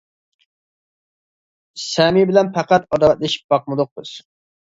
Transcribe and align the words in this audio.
سەمى 1.83 2.25
بىلەن 2.31 2.51
پەقەت 2.57 2.89
ئاداۋەتلىشىپ 2.89 3.55
باقمىدۇق 3.55 3.93
بىز. 4.01 4.15